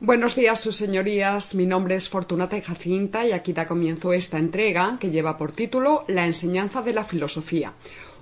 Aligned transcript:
Buenos 0.00 0.36
días, 0.36 0.60
sus 0.60 0.76
señorías. 0.76 1.56
Mi 1.56 1.66
nombre 1.66 1.96
es 1.96 2.08
Fortunata 2.08 2.60
Jacinta 2.60 3.26
y 3.26 3.32
aquí 3.32 3.52
da 3.52 3.66
comienzo 3.66 4.12
esta 4.12 4.38
entrega 4.38 4.96
que 5.00 5.10
lleva 5.10 5.36
por 5.36 5.50
título 5.50 6.04
La 6.06 6.24
enseñanza 6.24 6.82
de 6.82 6.92
la 6.92 7.02
filosofía. 7.02 7.72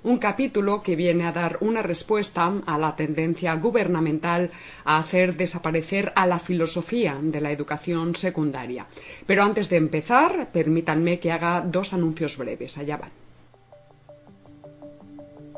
Un 0.01 0.17
capítulo 0.17 0.81
que 0.81 0.95
viene 0.95 1.25
a 1.25 1.31
dar 1.31 1.59
una 1.61 1.83
respuesta 1.83 2.51
a 2.65 2.79
la 2.79 2.95
tendencia 2.95 3.53
gubernamental 3.57 4.49
a 4.85 4.97
hacer 4.97 5.37
desaparecer 5.37 6.11
a 6.15 6.25
la 6.25 6.39
filosofía 6.39 7.15
de 7.21 7.41
la 7.41 7.51
educación 7.51 8.15
secundaria. 8.15 8.87
Pero 9.27 9.43
antes 9.43 9.69
de 9.69 9.77
empezar, 9.77 10.49
permítanme 10.51 11.19
que 11.19 11.31
haga 11.31 11.61
dos 11.61 11.93
anuncios 11.93 12.37
breves. 12.37 12.79
Allá 12.79 12.97
van. 12.97 13.26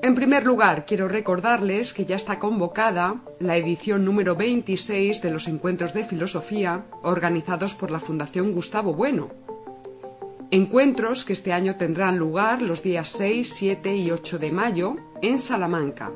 En 0.01 0.15
primer 0.15 0.45
lugar, 0.45 0.85
quiero 0.85 1.09
recordarles 1.09 1.93
que 1.93 2.05
ya 2.05 2.15
está 2.15 2.39
convocada 2.39 3.21
la 3.39 3.57
edición 3.57 4.05
número 4.05 4.33
26 4.33 5.21
de 5.21 5.29
los 5.29 5.49
Encuentros 5.49 5.93
de 5.93 6.05
Filosofía 6.05 6.85
organizados 7.03 7.75
por 7.75 7.91
la 7.91 7.99
Fundación 7.99 8.53
Gustavo 8.53 8.93
Bueno. 8.93 9.29
Encuentros 10.51 11.25
que 11.25 11.33
este 11.33 11.51
año 11.51 11.75
tendrán 11.75 12.17
lugar 12.17 12.61
los 12.61 12.81
días 12.81 13.09
6, 13.09 13.53
7 13.53 13.97
y 13.97 14.09
8 14.09 14.39
de 14.39 14.51
mayo 14.51 14.95
en 15.21 15.37
Salamanca. 15.37 16.11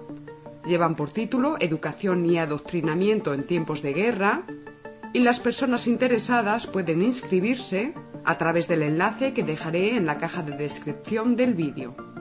Llevan 0.65 0.95
por 0.95 1.11
título 1.11 1.57
Educación 1.59 2.25
y 2.25 2.37
Adoctrinamiento 2.37 3.33
en 3.33 3.45
tiempos 3.45 3.81
de 3.81 3.93
guerra 3.93 4.43
y 5.11 5.19
las 5.19 5.41
personas 5.41 5.87
interesadas 5.87 6.67
pueden 6.67 7.01
inscribirse 7.01 7.93
a 8.23 8.37
través 8.37 8.69
del 8.69 8.83
enlace 8.83 9.33
que 9.33 9.43
dejaré 9.43 9.97
en 9.97 10.05
la 10.05 10.17
caja 10.17 10.41
de 10.41 10.55
descripción 10.55 11.35
del 11.35 11.53
vídeo. 11.53 12.12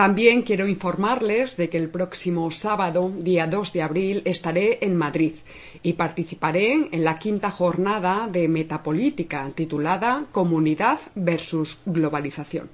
También 0.00 0.40
quiero 0.40 0.66
informarles 0.66 1.58
de 1.58 1.68
que 1.68 1.76
el 1.76 1.90
próximo 1.90 2.50
sábado, 2.50 3.12
día 3.18 3.46
2 3.46 3.74
de 3.74 3.82
abril, 3.82 4.22
estaré 4.24 4.78
en 4.80 4.96
Madrid 4.96 5.34
y 5.82 5.92
participaré 5.92 6.88
en 6.90 7.04
la 7.04 7.18
quinta 7.18 7.50
jornada 7.50 8.26
de 8.26 8.48
Metapolítica 8.48 9.50
titulada 9.54 10.24
Comunidad 10.32 11.00
versus 11.14 11.82
Globalización. 11.84 12.70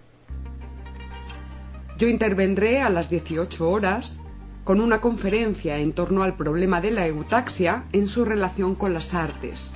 Yo 1.99 2.07
intervendré 2.07 2.81
a 2.81 2.91
las 2.91 3.11
18 3.11 3.69
horas 3.69 4.21
con 4.63 4.81
una 4.81 5.01
conferencia 5.01 5.79
en 5.79 5.95
torno 5.95 6.23
al 6.23 6.37
problema 6.37 6.81
de 6.81 6.93
la 6.93 7.09
eutaxia 7.09 7.87
en 7.93 8.07
su 8.07 8.25
relación 8.25 8.77
con 8.77 8.95
las 8.95 9.15
artes. 9.15 9.75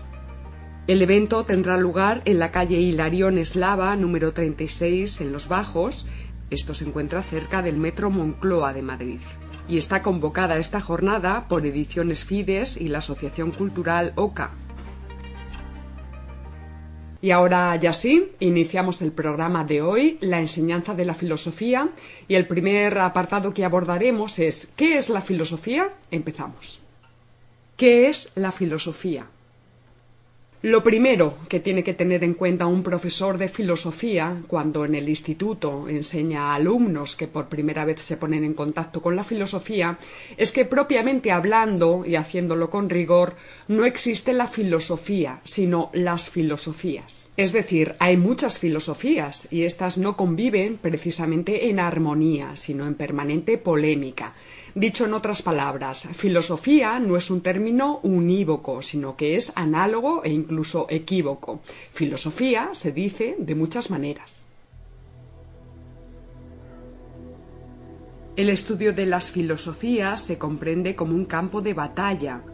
El 0.86 1.02
evento 1.02 1.44
tendrá 1.44 1.76
lugar 1.76 2.22
en 2.24 2.38
la 2.38 2.50
calle 2.50 2.80
Hilarión 2.80 3.38
Eslava, 3.38 3.94
número 3.96 4.32
36, 4.32 5.20
en 5.20 5.30
Los 5.30 5.46
Bajos, 5.46 6.06
esto 6.50 6.74
se 6.74 6.84
encuentra 6.84 7.22
cerca 7.22 7.62
del 7.62 7.76
Metro 7.76 8.10
Moncloa 8.10 8.72
de 8.72 8.82
Madrid. 8.82 9.20
Y 9.68 9.78
está 9.78 10.02
convocada 10.02 10.58
esta 10.58 10.80
jornada 10.80 11.46
por 11.48 11.64
Ediciones 11.64 12.24
Fides 12.24 12.76
y 12.76 12.88
la 12.88 12.98
Asociación 12.98 13.52
Cultural 13.52 14.12
OCA. 14.16 14.50
Y 17.22 17.30
ahora 17.32 17.76
ya 17.76 17.92
sí, 17.92 18.32
iniciamos 18.40 19.02
el 19.02 19.12
programa 19.12 19.62
de 19.62 19.82
hoy, 19.82 20.18
la 20.22 20.40
enseñanza 20.40 20.94
de 20.94 21.04
la 21.04 21.14
filosofía, 21.14 21.90
y 22.26 22.34
el 22.34 22.46
primer 22.46 22.98
apartado 22.98 23.52
que 23.52 23.64
abordaremos 23.64 24.38
es 24.38 24.72
¿qué 24.74 24.96
es 24.96 25.10
la 25.10 25.20
filosofía? 25.20 25.92
Empezamos. 26.10 26.80
¿Qué 27.76 28.08
es 28.08 28.32
la 28.34 28.52
filosofía? 28.52 29.26
Lo 30.62 30.84
primero 30.84 31.38
que 31.48 31.58
tiene 31.58 31.82
que 31.82 31.94
tener 31.94 32.22
en 32.22 32.34
cuenta 32.34 32.66
un 32.66 32.82
profesor 32.82 33.38
de 33.38 33.48
filosofía 33.48 34.42
cuando 34.46 34.84
en 34.84 34.94
el 34.94 35.08
instituto 35.08 35.88
enseña 35.88 36.50
a 36.50 36.56
alumnos 36.56 37.16
que 37.16 37.28
por 37.28 37.48
primera 37.48 37.86
vez 37.86 38.02
se 38.02 38.18
ponen 38.18 38.44
en 38.44 38.52
contacto 38.52 39.00
con 39.00 39.16
la 39.16 39.24
filosofía 39.24 39.96
es 40.36 40.52
que 40.52 40.66
propiamente 40.66 41.32
hablando 41.32 42.04
y 42.06 42.14
haciéndolo 42.14 42.68
con 42.68 42.90
rigor 42.90 43.36
no 43.68 43.86
existe 43.86 44.34
la 44.34 44.48
filosofía, 44.48 45.40
sino 45.44 45.88
las 45.94 46.28
filosofías. 46.28 47.30
Es 47.38 47.52
decir, 47.52 47.94
hay 47.98 48.18
muchas 48.18 48.58
filosofías 48.58 49.48
y 49.50 49.62
éstas 49.62 49.96
no 49.96 50.14
conviven 50.14 50.76
precisamente 50.76 51.70
en 51.70 51.80
armonía, 51.80 52.54
sino 52.54 52.86
en 52.86 52.96
permanente 52.96 53.56
polémica. 53.56 54.34
Dicho 54.74 55.04
en 55.04 55.14
otras 55.14 55.42
palabras, 55.42 56.08
filosofía 56.14 56.98
no 57.00 57.16
es 57.16 57.30
un 57.30 57.40
término 57.40 57.98
unívoco, 58.02 58.82
sino 58.82 59.16
que 59.16 59.36
es 59.36 59.52
análogo 59.56 60.22
e 60.24 60.30
incluso 60.30 60.86
equívoco. 60.88 61.60
Filosofía 61.92 62.70
se 62.74 62.92
dice 62.92 63.36
de 63.38 63.54
muchas 63.54 63.90
maneras. 63.90 64.44
El 68.36 68.48
estudio 68.48 68.92
de 68.92 69.06
las 69.06 69.32
filosofías 69.32 70.20
se 70.20 70.38
comprende 70.38 70.94
como 70.94 71.14
un 71.14 71.24
campo 71.24 71.60
de 71.62 71.74
batalla, 71.74 72.44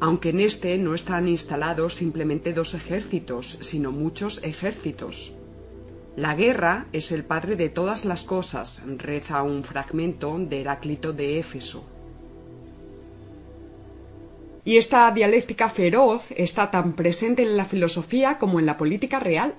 aunque 0.00 0.30
en 0.30 0.40
este 0.40 0.78
no 0.78 0.94
están 0.94 1.28
instalados 1.28 1.94
simplemente 1.94 2.52
dos 2.52 2.74
ejércitos, 2.74 3.58
sino 3.60 3.90
muchos 3.90 4.42
ejércitos. 4.44 5.32
La 6.16 6.36
guerra 6.36 6.86
es 6.92 7.10
el 7.10 7.24
padre 7.24 7.56
de 7.56 7.68
todas 7.68 8.04
las 8.04 8.22
cosas, 8.22 8.82
reza 8.98 9.42
un 9.42 9.64
fragmento 9.64 10.38
de 10.38 10.60
Heráclito 10.60 11.12
de 11.12 11.40
Éfeso. 11.40 11.84
Y 14.64 14.76
esta 14.76 15.10
dialéctica 15.10 15.68
feroz 15.68 16.30
está 16.36 16.70
tan 16.70 16.92
presente 16.92 17.42
en 17.42 17.56
la 17.56 17.64
filosofía 17.64 18.38
como 18.38 18.60
en 18.60 18.66
la 18.66 18.76
política 18.76 19.18
real. 19.18 19.56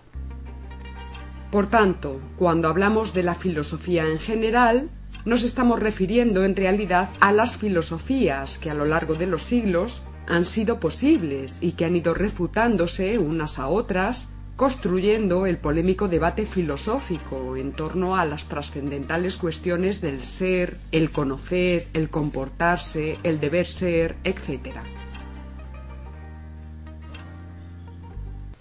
Por 1.51 1.67
tanto, 1.67 2.21
cuando 2.37 2.69
hablamos 2.69 3.13
de 3.13 3.23
la 3.23 3.35
filosofía 3.35 4.07
en 4.07 4.17
general, 4.17 4.89
nos 5.25 5.43
estamos 5.43 5.81
refiriendo 5.81 6.45
en 6.45 6.55
realidad 6.55 7.09
a 7.19 7.33
las 7.33 7.57
filosofías 7.57 8.57
que 8.57 8.69
a 8.69 8.73
lo 8.73 8.85
largo 8.85 9.15
de 9.15 9.27
los 9.27 9.43
siglos 9.43 10.03
han 10.25 10.45
sido 10.45 10.79
posibles 10.79 11.57
y 11.59 11.73
que 11.73 11.83
han 11.83 11.97
ido 11.97 12.13
refutándose 12.13 13.19
unas 13.19 13.59
a 13.59 13.67
otras 13.67 14.29
construyendo 14.55 15.45
el 15.45 15.57
polémico 15.57 16.07
debate 16.07 16.45
filosófico 16.45 17.57
en 17.57 17.73
torno 17.73 18.15
a 18.15 18.25
las 18.25 18.45
trascendentales 18.45 19.37
cuestiones 19.37 20.01
del 20.01 20.23
ser, 20.23 20.77
el 20.91 21.11
conocer, 21.11 21.87
el 21.93 22.09
comportarse, 22.09 23.17
el 23.23 23.39
deber 23.39 23.65
ser, 23.65 24.15
etc. 24.23 24.77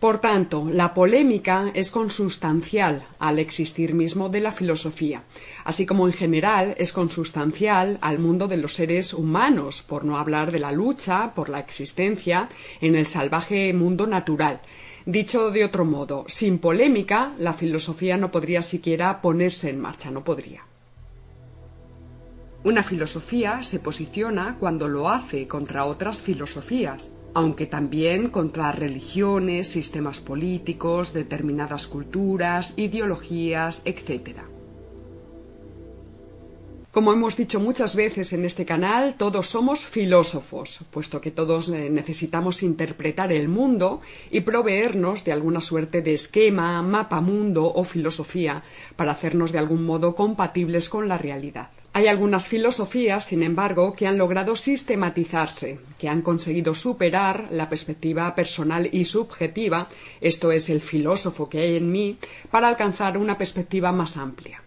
Por 0.05 0.19
tanto, 0.19 0.69
la 0.71 0.93
polémica 0.93 1.71
es 1.73 1.91
consustancial 1.91 3.07
al 3.19 3.39
existir 3.39 3.95
mismo 3.95 4.29
de 4.29 4.41
la 4.41 4.53
filosofía, 4.53 5.23
así 5.65 5.87
como 5.87 6.07
en 6.07 6.13
general 6.13 6.75
es 6.77 6.93
consustancial 6.93 7.97
al 8.03 8.19
mundo 8.19 8.47
de 8.47 8.59
los 8.59 8.75
seres 8.75 9.15
humanos, 9.15 9.81
por 9.81 10.05
no 10.05 10.19
hablar 10.19 10.53
de 10.53 10.59
la 10.59 10.73
lucha 10.73 11.33
por 11.35 11.49
la 11.49 11.59
existencia 11.59 12.51
en 12.83 12.97
el 12.97 13.07
salvaje 13.07 13.73
mundo 13.73 14.07
natural, 14.07 14.61
Dicho 15.07 15.51
de 15.51 15.65
otro 15.65 15.87
modo, 15.87 16.27
sin 16.29 16.59
polémica, 16.59 17.33
la 17.39 17.55
filosofía 17.55 18.19
no 18.19 18.31
podría 18.31 18.61
siquiera 18.61 19.23
ponerse 19.23 19.71
en 19.71 19.81
marcha, 19.81 20.11
no 20.11 20.23
podría. 20.23 20.67
Una 22.63 22.83
filosofía 22.83 23.63
se 23.63 23.81
posiciona 23.81 24.59
cuando 24.61 24.87
lo 24.87 25.09
hace 25.09 25.49
contra 25.49 25.87
otras 25.87 26.21
filosofías, 26.21 27.15
aunque 27.35 27.67
también 27.67 28.31
contra 28.31 28.73
religiones, 28.73 29.69
sistemas 29.69 30.21
políticos, 30.21 31.13
determinadas 31.13 31.87
culturas, 31.87 32.75
ideologías, 32.77 33.83
etc. 33.85 34.39
Como 36.95 37.13
hemos 37.13 37.37
dicho 37.37 37.59
muchas 37.59 37.97
veces 37.97 38.33
en 38.35 38.45
este 38.45 38.65
canal, 38.65 39.17
todos 39.19 39.49
somos 39.49 39.85
filósofos, 39.85 40.79
puesto 40.93 41.21
que 41.21 41.33
todos 41.33 41.69
eh, 41.71 41.91
necesitamos 41.91 42.63
interpretar 42.63 43.33
el 43.33 43.49
mundo 43.49 44.01
y 44.31 44.43
proveernos 44.43 45.25
de 45.25 45.33
alguna 45.33 45.61
suerte 45.61 46.03
de 46.03 46.15
esquema, 46.15 46.81
mapa 46.83 47.21
mundo 47.21 47.67
o 47.67 47.83
filosofía 47.83 48.63
para 48.95 49.11
hacernos 49.11 49.51
de 49.51 49.59
algún 49.59 49.85
modo 49.85 50.15
compatibles 50.15 50.89
con 50.89 51.09
la 51.09 51.19
realidad. 51.19 51.71
Hay 51.97 52.09
algunas 52.09 52.49
filosofías, 52.49 53.25
sin 53.25 53.45
embargo, 53.45 53.93
que 53.93 54.09
han 54.09 54.19
logrado 54.19 54.57
sistematizarse, 54.57 55.79
que 55.97 56.09
han 56.09 56.23
conseguido 56.23 56.75
superar 56.75 57.47
la 57.53 57.69
perspectiva 57.69 58.35
personal 58.35 58.89
y 58.91 59.05
subjetiva, 59.05 59.89
esto 60.21 60.51
es 60.51 60.71
el 60.71 60.81
filósofo 60.81 61.49
que 61.49 61.61
hay 61.61 61.77
en 61.77 61.93
mí, 61.93 62.19
para 62.51 62.67
alcanzar 62.67 63.17
una 63.17 63.39
perspectiva 63.39 63.93
más 63.93 64.17
amplia. 64.17 64.61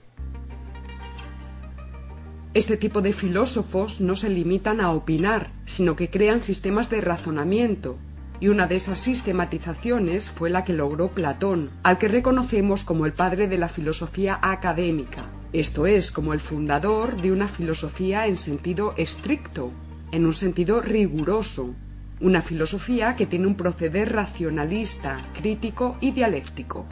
Este 2.54 2.78
tipo 2.78 3.02
de 3.02 3.12
filósofos 3.12 4.00
no 4.00 4.16
se 4.16 4.30
limitan 4.30 4.80
a 4.80 4.92
opinar, 4.94 5.52
sino 5.66 5.98
que 5.98 6.10
crean 6.10 6.40
sistemas 6.40 6.90
de 6.90 7.02
razonamiento, 7.02 7.98
y 8.40 8.48
una 8.48 8.68
de 8.68 8.78
esas 8.78 9.00
sistematizaciones 9.00 10.30
fue 10.30 10.50
la 10.50 10.64
que 10.64 10.72
logró 10.72 11.10
Platón, 11.10 11.72
al 11.84 11.98
que 11.98 12.08
reconocemos 12.08 12.86
como 12.86 13.06
el 13.06 13.12
padre 13.12 13.50
de 13.50 13.58
la 13.58 13.68
filosofía 13.68 14.40
académica 14.42 15.28
esto 15.54 15.86
es, 15.86 16.12
como 16.12 16.34
el 16.34 16.40
fundador 16.40 17.16
de 17.22 17.32
una 17.32 17.48
filosofía 17.48 18.28
en 18.28 18.38
sentido 18.38 18.94
estricto, 18.98 19.72
en 20.12 20.26
un 20.26 20.34
sentido 20.34 20.82
riguroso, 20.82 21.74
una 22.20 22.42
filosofía 22.42 23.16
que 23.16 23.26
tiene 23.26 23.48
un 23.48 23.56
proceder 23.56 24.14
racionalista, 24.14 25.18
crítico 25.34 25.98
y 26.02 26.12
dialéctico. 26.12 26.86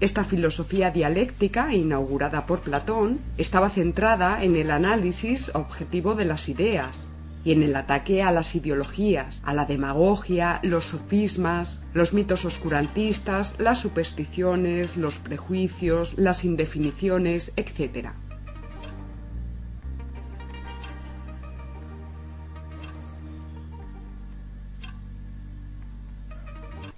Esta 0.00 0.24
filosofía 0.24 0.90
dialéctica, 0.90 1.74
inaugurada 1.74 2.46
por 2.46 2.60
Platón, 2.60 3.20
estaba 3.38 3.70
centrada 3.70 4.42
en 4.42 4.56
el 4.56 4.70
análisis 4.70 5.50
objetivo 5.54 6.14
de 6.14 6.24
las 6.24 6.48
ideas, 6.48 7.06
y 7.44 7.52
en 7.52 7.62
el 7.62 7.76
ataque 7.76 8.22
a 8.22 8.32
las 8.32 8.54
ideologías, 8.54 9.42
a 9.44 9.54
la 9.54 9.66
demagogia, 9.66 10.60
los 10.62 10.86
sofismas, 10.86 11.80
los 11.92 12.12
mitos 12.12 12.44
oscurantistas, 12.44 13.56
las 13.58 13.78
supersticiones, 13.78 14.96
los 14.96 15.18
prejuicios, 15.18 16.16
las 16.16 16.44
indefiniciones, 16.44 17.52
etc. 17.56 18.08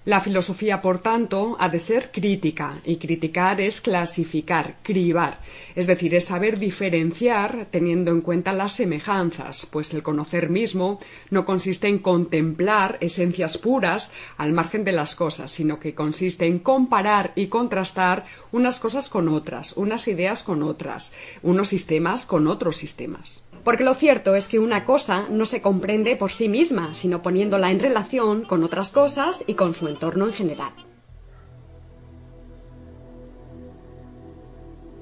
La 0.07 0.21
filosofía, 0.21 0.83
por 0.83 1.01
tanto, 1.01 1.57
ha 1.59 1.69
de 1.69 1.81
ser 1.81 2.13
crítica, 2.13 2.79
y 2.85 2.99
criticar 2.99 3.61
es 3.61 3.81
clasificar, 3.81 4.77
cribar, 4.85 5.41
es 5.75 5.89
decir, 5.89 6.15
es 6.15 6.27
saber 6.27 6.61
diferenciar 6.61 7.67
teniendo 7.73 8.13
en 8.13 8.21
cuenta 8.21 8.53
las 8.53 8.71
semejanzas, 8.71 9.67
pues 9.69 9.93
el 9.93 10.05
conocer 10.05 10.49
mismo 10.49 11.01
no 11.31 11.45
consiste 11.45 11.89
en 11.89 11.99
contemplar 11.99 12.99
esencias 13.01 13.59
puras 13.59 14.13
al 14.37 14.53
margen 14.53 14.85
de 14.85 14.93
las 14.93 15.17
cosas, 15.17 15.51
sino 15.51 15.81
que 15.81 15.97
consiste 15.97 16.47
en 16.47 16.61
comparar 16.61 17.33
y 17.35 17.49
contrastar 17.49 18.27
unas 18.53 18.79
cosas 18.79 19.09
con 19.09 19.29
otras, 19.29 19.77
unas 19.77 20.07
ideas 20.07 20.45
con 20.45 20.63
otras, 20.63 21.15
unos 21.43 21.67
sistemas 21.67 22.27
con 22.27 22.47
otros 22.47 22.77
sistemas. 22.77 23.43
Porque 23.67 23.83
lo 23.83 23.95
cierto 23.95 24.37
es 24.37 24.47
que 24.47 24.61
una 24.61 24.85
cosa 24.85 25.27
no 25.29 25.45
se 25.45 25.61
comprende 25.61 26.15
por 26.15 26.31
sí 26.31 26.49
misma, 26.49 26.95
sino 26.95 27.21
poniéndola 27.21 27.73
en 27.73 27.81
relación 27.81 28.45
con 28.45 28.63
otras 28.63 28.93
cosas 28.93 29.43
y 29.45 29.55
con 29.55 29.75
su 29.75 29.89
entorno 29.89 30.27
en 30.27 30.33
general. 30.33 30.73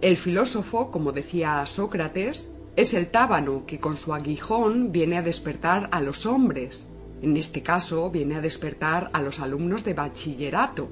El 0.00 0.16
filósofo, 0.16 0.90
como 0.90 1.12
decía 1.12 1.66
Sócrates, 1.66 2.54
es 2.74 2.94
el 2.94 3.10
tábano 3.10 3.66
que 3.66 3.78
con 3.78 3.98
su 3.98 4.14
aguijón 4.14 4.92
viene 4.92 5.18
a 5.18 5.22
despertar 5.22 5.90
a 5.92 6.00
los 6.00 6.24
hombres. 6.24 6.86
En 7.20 7.36
este 7.36 7.62
caso 7.62 8.10
viene 8.10 8.36
a 8.36 8.40
despertar 8.40 9.10
a 9.12 9.20
los 9.20 9.40
alumnos 9.40 9.84
de 9.84 9.92
bachillerato 9.92 10.88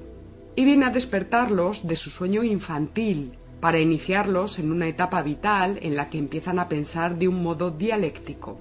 y 0.55 0.63
viene 0.63 0.85
a 0.85 0.91
despertarlos 0.91 1.87
de 1.87 1.95
su 1.95 2.11
sueño 2.11 2.43
infantil, 2.43 3.39
para 3.63 3.79
iniciarlos 3.79 4.59
en 4.59 4.73
una 4.73 4.89
etapa 4.89 5.21
vital 5.21 5.79
en 5.83 5.95
la 5.95 6.09
que 6.09 6.17
empiezan 6.17 6.59
a 6.59 6.67
pensar 6.67 7.17
de 7.17 7.29
un 7.29 7.41
modo 7.41 7.71
dialéctico. 7.71 8.59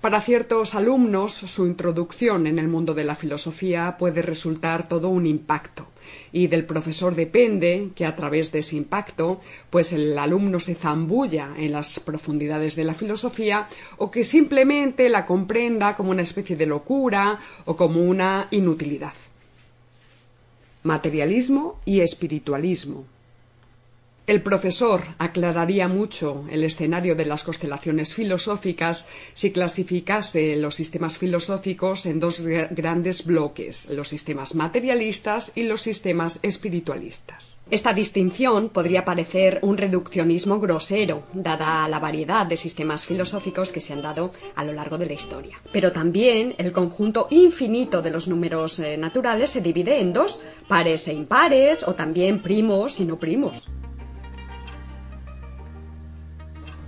Para 0.00 0.20
ciertos 0.20 0.74
alumnos, 0.74 1.32
su 1.32 1.64
introducción 1.64 2.48
en 2.48 2.58
el 2.58 2.66
mundo 2.66 2.92
de 2.92 3.04
la 3.04 3.14
filosofía 3.14 3.94
puede 4.00 4.20
resultar 4.20 4.88
todo 4.88 5.10
un 5.10 5.28
impacto, 5.28 5.86
y 6.32 6.48
del 6.48 6.64
profesor 6.64 7.14
depende 7.14 7.90
que 7.94 8.04
a 8.04 8.16
través 8.16 8.50
de 8.50 8.58
ese 8.58 8.74
impacto, 8.74 9.40
pues 9.70 9.92
el 9.92 10.18
alumno 10.18 10.58
se 10.58 10.74
zambulla 10.74 11.50
en 11.56 11.70
las 11.70 12.00
profundidades 12.00 12.74
de 12.74 12.82
la 12.82 12.94
filosofía 12.94 13.68
o 13.98 14.10
que 14.10 14.24
simplemente 14.24 15.08
la 15.08 15.24
comprenda 15.24 15.94
como 15.94 16.10
una 16.10 16.22
especie 16.22 16.56
de 16.56 16.66
locura 16.66 17.38
o 17.64 17.76
como 17.76 18.02
una 18.02 18.48
inutilidad 18.50 19.12
materialismo 20.82 21.80
y 21.84 22.00
espiritualismo. 22.00 23.04
El 24.24 24.42
profesor 24.42 25.02
aclararía 25.18 25.88
mucho 25.88 26.44
el 26.48 26.62
escenario 26.62 27.16
de 27.16 27.26
las 27.26 27.42
constelaciones 27.42 28.14
filosóficas 28.14 29.08
si 29.34 29.50
clasificase 29.50 30.54
los 30.56 30.76
sistemas 30.76 31.18
filosóficos 31.18 32.06
en 32.06 32.20
dos 32.20 32.40
grandes 32.40 33.26
bloques, 33.26 33.88
los 33.90 34.08
sistemas 34.08 34.54
materialistas 34.54 35.50
y 35.56 35.64
los 35.64 35.80
sistemas 35.80 36.38
espiritualistas. 36.42 37.61
Esta 37.72 37.94
distinción 37.94 38.68
podría 38.68 39.06
parecer 39.06 39.58
un 39.62 39.78
reduccionismo 39.78 40.60
grosero, 40.60 41.22
dada 41.32 41.88
la 41.88 41.98
variedad 41.98 42.44
de 42.44 42.58
sistemas 42.58 43.06
filosóficos 43.06 43.72
que 43.72 43.80
se 43.80 43.94
han 43.94 44.02
dado 44.02 44.30
a 44.56 44.62
lo 44.62 44.74
largo 44.74 44.98
de 44.98 45.06
la 45.06 45.14
historia. 45.14 45.56
Pero 45.72 45.90
también 45.90 46.54
el 46.58 46.70
conjunto 46.70 47.28
infinito 47.30 48.02
de 48.02 48.10
los 48.10 48.28
números 48.28 48.78
eh, 48.78 48.98
naturales 48.98 49.48
se 49.48 49.62
divide 49.62 50.00
en 50.00 50.12
dos, 50.12 50.38
pares 50.68 51.08
e 51.08 51.14
impares, 51.14 51.82
o 51.88 51.94
también 51.94 52.42
primos 52.42 53.00
y 53.00 53.06
no 53.06 53.18
primos. 53.18 53.70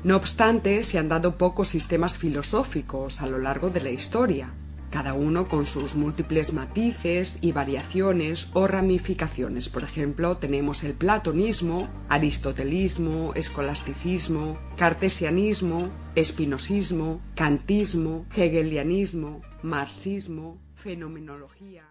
No 0.03 0.17
obstante, 0.17 0.85
se 0.85 0.99
han 0.99 1.09
dado 1.09 1.39
pocos 1.39 1.69
sistemas 1.69 2.19
filosóficos 2.19 3.23
a 3.23 3.27
lo 3.27 3.39
largo 3.39 3.71
de 3.71 3.81
la 3.81 3.91
historia, 3.91 4.53
cada 4.95 5.15
uno 5.15 5.49
con 5.49 5.67
sus 5.67 5.97
múltiples 5.97 6.53
matices 6.53 7.39
y 7.41 7.51
variaciones 7.51 8.49
o 8.53 8.69
ramificaciones. 8.69 9.69
Por 9.69 9.83
ejemplo, 9.83 10.37
tenemos 10.37 10.85
el 10.85 10.95
platonismo, 10.95 11.89
aristotelismo, 12.09 13.33
escolasticismo, 13.35 14.57
cartesianismo, 14.77 15.89
espinosismo, 16.15 17.21
kantismo, 17.35 18.27
hegelianismo, 18.37 19.43
marxismo, 19.65 20.61
fenomenología. 20.77 21.83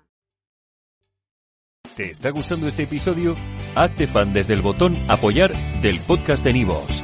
¿Te 1.98 2.10
está 2.10 2.30
gustando 2.30 2.70
este 2.70 2.84
episodio? 2.84 3.36
Hazte 3.76 4.08
fan 4.08 4.32
desde 4.32 4.54
el 4.54 4.62
botón 4.62 4.96
apoyar 5.10 5.52
del 5.82 6.00
podcast 6.00 6.42
de 6.46 6.54
Nivos. 6.54 7.04